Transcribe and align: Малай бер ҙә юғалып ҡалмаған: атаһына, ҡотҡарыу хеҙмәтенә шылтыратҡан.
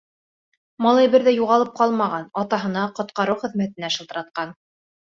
Малай 0.85 1.09
бер 1.17 1.25
ҙә 1.27 1.33
юғалып 1.35 1.71
ҡалмаған: 1.81 2.27
атаһына, 2.45 2.89
ҡотҡарыу 2.99 3.41
хеҙмәтенә 3.47 3.97
шылтыратҡан. 3.99 4.61